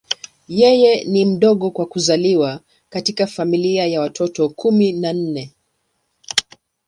[0.47, 2.59] Yeye ni mdogo kwa kuzaliwa
[2.89, 5.51] katika familia ya watoto kumi na nne.